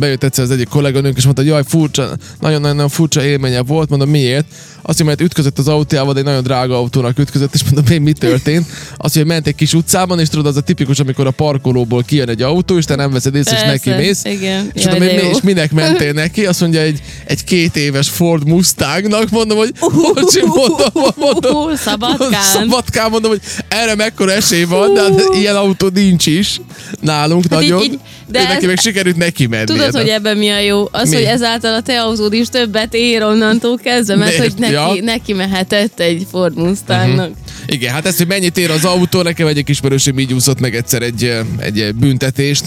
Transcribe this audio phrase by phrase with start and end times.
[0.00, 4.08] Bejött egyszer az egyik kolléganőnk, és mondta, hogy jaj, furcsa, nagyon-nagyon furcsa élménye volt, mondom,
[4.08, 4.46] miért?
[4.82, 8.02] Azt mondja, mert ütközött az autójával, de egy nagyon drága autónak ütközött, és mondom, én
[8.02, 8.66] mi történt?
[8.96, 12.28] Azt hogy ment egy kis utcában, és tudod, az a tipikus, amikor a parkolóból kijön
[12.28, 14.24] egy autó, és te nem veszed észre, és neki mész.
[14.24, 14.70] Igen.
[14.74, 16.46] És, Jaj, mondom, hogy és minek mentél neki?
[16.46, 22.42] Azt mondja, egy, egy két éves Ford Mustangnak, mondom, hogy bocsi, mondom, mondom, Szabadkán.
[22.42, 26.60] Szabadkán mondom, hogy erre mekkora esély van, de hát ilyen autó nincs is
[27.00, 27.84] nálunk Hát így- nagyon.
[27.84, 27.98] így-
[28.28, 29.64] de de neki ez- még sikerült neki menni.
[29.64, 30.88] Tudod, hogy ebben mi a jó?
[30.90, 31.14] Az, Mi?
[31.14, 34.52] hogy ezáltal a te autód is többet ér onnantól kezdve, mert Miért?
[34.52, 34.94] hogy neki, Ja.
[35.02, 37.30] neki mehetett egy Ford Mustangnak.
[37.66, 41.02] Igen, hát ez, hogy mennyit ér az autó, nekem egyik ismerősöm így úszott meg egyszer
[41.02, 42.64] egy, egy büntetést.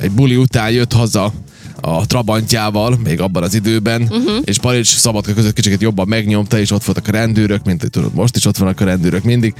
[0.00, 1.32] Egy buli után jött haza
[1.80, 4.36] a Trabantjával, még abban az időben, uh-huh.
[4.44, 8.14] és Palics Szabadka között kicsit jobban megnyomta, és ott voltak a rendőrök, mint hogy tudod,
[8.14, 9.54] most is ott vannak a rendőrök mindig.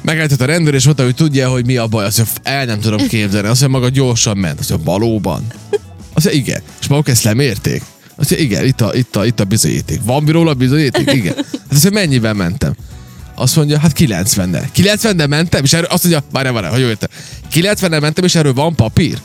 [0.00, 2.04] Megállított a rendőr, és mondta, hogy tudja, hogy mi a baj.
[2.04, 3.48] Azt mondja, el nem tudom képzelni.
[3.48, 4.58] Azt mondja, maga gyorsan ment.
[4.60, 5.46] Azt mondja, valóban.
[6.14, 6.62] Azt mondja, igen.
[6.80, 7.82] És maguk ezt lemérték.
[8.16, 10.00] Azt mondja, igen, itt a, itt a, itt a bizonyíték.
[10.04, 11.12] Van róla bizonyíték?
[11.20, 11.34] Igen.
[11.34, 12.74] Hát azt mondja, mennyivel mentem?
[13.34, 14.64] Azt mondja, hát 90-nel.
[14.76, 17.08] 90-nel mentem, és erről azt mondja, várjál, várjál, hogy jó érte.
[17.52, 19.18] 90-nel mentem, és erről van papír?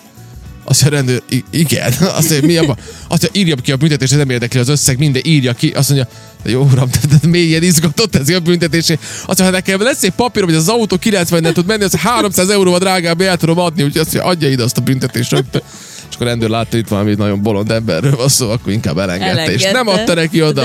[0.63, 1.93] Azt mondja, a rendőr, "I- igen.
[2.17, 2.77] Azt mondja, mi abban?
[3.07, 5.69] Azt mondja, írja ki a büntetést, nem érdekli az összeg, minden írja ki.
[5.69, 6.07] Azt mondja,
[6.43, 8.93] de jó uram, de, de mélyen izgatott ez a büntetésé.
[8.93, 12.49] Azt mondja, ha nekem lesz egy papír, hogy az autó 90 tud menni, az 300
[12.49, 15.61] euróval drágább el tudom adni, úgyhogy azt mondja, adja ide azt a büntetést rögtön.
[16.09, 19.53] És akkor a rendőr látta, itt valami nagyon bolond emberről van szó, akkor inkább elengedte.
[19.53, 20.01] És nem Elengedte.
[20.01, 20.61] adta neki oda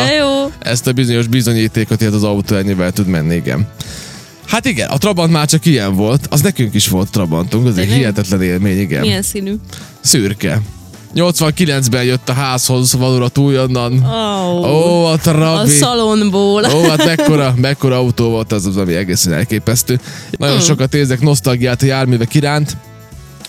[0.58, 3.68] ezt a bizonyos bizonyítékot, hogy az autó ennyivel tud menni, igen.
[4.48, 7.92] Hát igen, a Trabant már csak ilyen volt, az nekünk is volt Trabantunk, az egy
[7.92, 9.00] hihetetlen élmény, igen.
[9.00, 9.54] Milyen színű?
[10.00, 10.60] Szürke.
[11.14, 13.92] 89-ben jött a házhoz valóra túl onnan.
[14.02, 14.70] Oh.
[14.70, 15.70] Ó, a a Trabi.
[15.70, 16.64] szalonból.
[16.74, 20.00] Ó, hát mekkora, mekkora autó volt az, az ami egészen elképesztő.
[20.38, 20.64] Nagyon Hmm.
[20.64, 22.76] sokat érzek nosztalgiát a járművek iránt.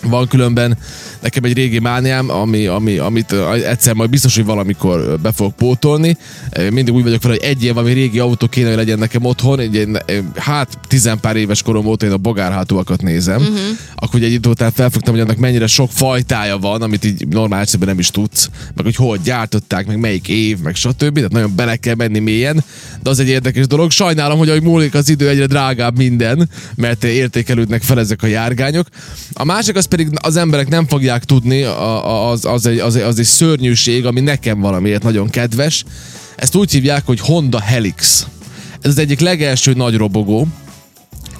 [0.02, 0.78] Van különben
[1.20, 3.32] nekem egy régi mániám, ami, ami, amit
[3.64, 6.16] egyszer majd biztos, hogy valamikor be fogok pótolni.
[6.70, 9.60] Mindig úgy vagyok vele, hogy egy ilyen valami régi autó kéne, hogy legyen nekem otthon.
[9.60, 13.40] Egy, ö, hát tizenpár éves korom óta én a bogárhátúakat nézem.
[13.40, 13.58] Uh-huh.
[13.94, 17.60] Akkor ugye egy idő után felfogtam, hogy annak mennyire sok fajtája van, amit így normál
[17.60, 18.48] esetben nem is tudsz.
[18.74, 21.14] Meg hogy hol gyártották, meg melyik év, meg stb.
[21.14, 22.64] Tehát nagyon bele kell menni mélyen.
[23.02, 23.90] De az egy érdekes dolog.
[23.90, 28.86] Sajnálom, hogy ahogy múlik az idő, egyre drágább minden, mert értékelődnek fel ezek a járgányok.
[29.32, 32.96] A másik az pedig az emberek nem fogják tudni, a- a- az, az, egy, az,
[32.96, 35.84] egy, az egy szörnyűség, ami nekem valamiért nagyon kedves.
[36.36, 38.26] Ezt úgy hívják, hogy Honda Helix.
[38.80, 40.46] Ez az egyik legelső nagy robogó,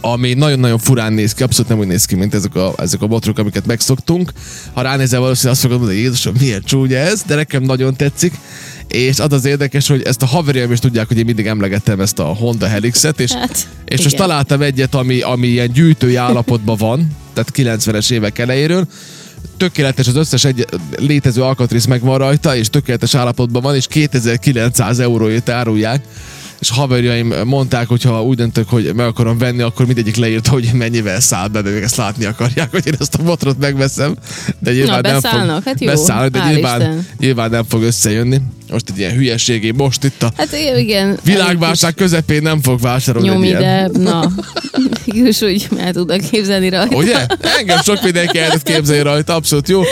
[0.01, 3.07] ami nagyon-nagyon furán néz ki, abszolút nem úgy néz ki, mint ezek a, ezek a
[3.07, 4.33] botrok, amiket megszoktunk.
[4.73, 8.35] Ha ránézel valószínűleg azt fogod mondani, hogy Jézusom, milyen csúnya ez, de nekem nagyon tetszik.
[8.89, 12.19] És az az érdekes, hogy ezt a haverjaim is tudják, hogy én mindig emlegettem ezt
[12.19, 14.27] a Honda Helixet, és, Hát, és most igen.
[14.27, 18.87] találtam egyet, ami, ami ilyen gyűjtői állapotban van, tehát 90-es évek elejéről,
[19.57, 25.49] tökéletes az összes egy létező alkatrész megvan rajta, és tökéletes állapotban van, és 2900 euróért
[25.49, 26.05] árulják.
[26.61, 30.71] És haverjaim mondták, hogy ha úgy döntök, hogy meg akarom venni, akkor mindegyik leírta, hogy
[30.73, 34.15] mennyivel száll be, de ők ezt látni akarják, hogy én ezt a botrot megveszem.
[34.59, 37.07] De nyilván nem fog, beszállnak, hát jó, beszállnak, de nyilván, Isten.
[37.19, 38.41] nyilván nem fog összejönni.
[38.71, 41.19] Most egy ilyen hülyeség, én most itt a Hát igen.
[41.25, 44.31] világválság közepén nem fog vásárolni Nyom ide, na.
[45.05, 46.97] Igaz, úgy el tudok képzelni rajta.
[46.97, 47.27] Ugye?
[47.59, 49.83] Engem sok mindenki el tud képzelni rajta, abszolút jó.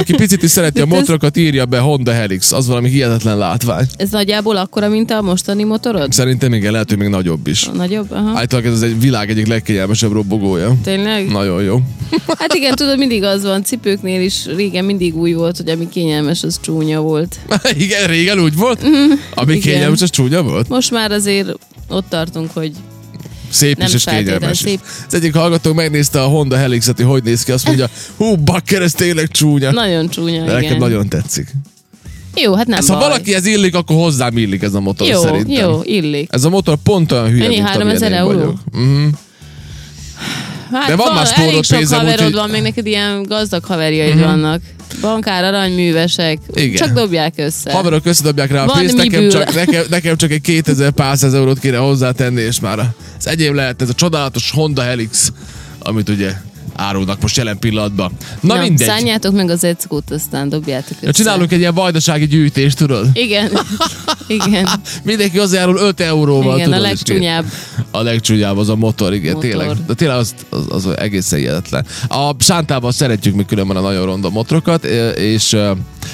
[0.00, 2.52] Aki picit is szereti a motorokat, írja be Honda Helix.
[2.52, 3.86] Az valami hihetetlen látvány.
[3.96, 6.12] Ez nagyjából akkora, mint a mostani motorod?
[6.12, 7.64] Szerintem igen, lehet, hogy még nagyobb is.
[7.64, 8.10] Nagyobb?
[8.10, 8.38] Aha.
[8.38, 10.76] Általában ez egy világ egyik legkényelmesebb robogója.
[10.82, 11.30] Tényleg?
[11.30, 11.80] Nagyon jó.
[12.38, 16.42] Hát igen, tudod, mindig az van, cipőknél is régen mindig úgy volt, hogy ami kényelmes,
[16.42, 17.38] az csúnya volt.
[17.78, 18.82] igen, régen úgy volt?
[19.34, 19.72] Ami igen.
[19.72, 20.68] kényelmes, az csúnya volt?
[20.68, 21.48] Most már azért
[21.88, 22.72] ott tartunk, hogy
[23.50, 24.58] Szép Nem is és kényelmes is.
[24.58, 24.80] szép.
[25.06, 28.82] Az egyik hallgató megnézte a Honda Helixet, hogy hogy néz ki, azt mondja, hú, bakker,
[28.82, 29.70] ez tényleg csúnya.
[29.72, 31.48] nagyon csúnya, De nekem nagyon tetszik.
[32.36, 33.08] Jó, hát nem Ez, ha baj.
[33.08, 35.68] valakihez illik, akkor hozzám illik ez a motor jó, szerintem.
[35.68, 36.28] jó, illik.
[36.32, 38.38] Ez a motor pont olyan hülye, Ennyi, mint 3000 amilyen én euró?
[38.38, 38.56] vagyok.
[38.72, 39.06] Mhm.
[40.72, 44.14] Hát De van más spóroló sok pénzem, haverod úgyhogy- van, még neked ilyen gazdag haverjaid
[44.14, 44.30] uh-huh.
[44.30, 44.60] vannak.
[45.00, 46.38] Bankár, aranyművesek.
[46.54, 46.76] Igen.
[46.76, 47.72] Csak dobják össze.
[47.72, 49.30] Haverok összedobják rá a Van pénzt, nekem miből.
[49.40, 52.78] csak, nekem, nekem csak egy 2000 pár száz eurót kéne hozzátenni, és már
[53.18, 55.32] az egyéb lehet ez a csodálatos Honda Helix,
[55.78, 56.32] amit ugye
[56.80, 58.12] árulnak most jelen pillanatban.
[58.40, 58.86] Na, Na, mindegy.
[58.86, 61.06] Szálljátok meg az eckót, aztán dobjátok össze.
[61.06, 63.06] Ja, csinálunk egy ilyen vajdasági gyűjtést, tudod?
[63.12, 63.50] Igen,
[64.28, 64.68] igen,
[65.04, 66.90] Mindenki hozzájárul 5 euróval, igen, a tudod?
[66.92, 67.44] és legcsúnyább.
[67.90, 69.48] A legcsúnyább az a motor, igen, Motor.
[69.50, 69.76] tényleg.
[69.86, 71.86] De tényleg az, az, az egészen hihetetlen.
[72.08, 75.56] A Sántában szeretjük mi különben a nagyon ronda motorokat, és,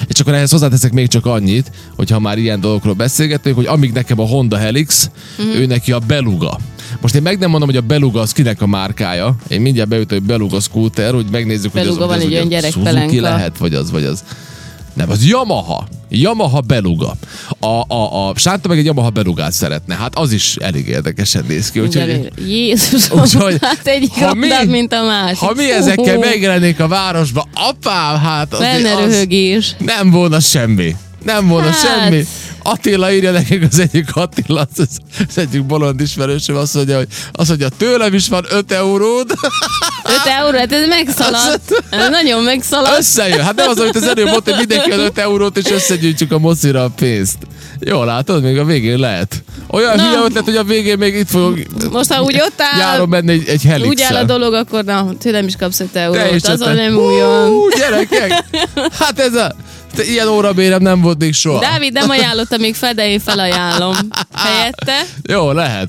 [0.07, 4.19] és akkor ehhez hozzáteszek még csak annyit, hogyha már ilyen dolgokról beszélgetünk, hogy amíg nekem
[4.19, 5.47] a Honda Helix, Mhm.
[5.47, 5.61] uh-huh.
[5.61, 6.57] ő neki a Beluga.
[7.01, 9.35] Most én meg nem mondom, hogy a Beluga az kinek a márkája.
[9.47, 12.33] Én mindjárt beütöm, hogy Beluga scooter, hogy megnézzük, Beluga hogy az, van hogy egy az
[12.33, 12.99] olyan ugye gyerekpelenka.
[12.99, 14.23] Suzuki lehet, vagy az, vagy az
[14.93, 15.87] Nem, az Yamaha.
[16.09, 17.13] Yamaha Beluga.
[17.59, 19.95] A, a, a Sánta meg egy Yamaha Belugát szeretne.
[19.95, 21.79] Hát az is elég érdekesen néz ki.
[21.79, 22.31] Úgyhogy.
[22.47, 25.37] Jézusom, Úgyhogy, hát egyik ha mi- mint a másik.
[25.37, 29.27] ha mi ezekkel megjelennék a városba, apám, hát az, az
[29.77, 30.95] nem volna semmi.
[31.23, 31.77] Nem volna Hát.
[31.79, 32.23] semmi.
[32.69, 34.87] Attila írja nekünk az egyik Attila, az,
[35.27, 39.31] az egyik bolond ismerősöm azt mondja, hogy azt mondja, tőlem is van 5 euród,
[40.03, 41.83] 5 euró, hát ez megszaladt.
[41.89, 42.97] Ez nagyon megszaladt.
[42.97, 43.43] összejön.
[43.43, 46.39] Hát nem az, amit az előbb mondta, hogy mindenki ad 5 eurót, és összegyűjtjük a
[46.39, 47.37] mocira a pénzt.
[47.79, 49.43] Jó, látod, még a végén lehet.
[49.67, 50.03] Olyan Na.
[50.03, 51.59] hülye ötlet, hogy a végén még itt fogok
[51.91, 54.83] Most ha úgy ott áll, nyáron menni egy, egy helix úgy áll a dolog, akkor
[54.83, 56.47] na, tőlem is kapsz 5 Te eurót.
[56.47, 57.47] Azon nem újon.
[57.47, 58.43] Hú, gyerekek!
[58.99, 59.55] Hát ez a...
[59.95, 61.59] Te ilyen órabérem nem volt még soha.
[61.59, 63.95] Dávid nem ajánlotta még fel, de én felajánlom.
[64.33, 65.01] Helyette.
[65.23, 65.85] Jó, lehet.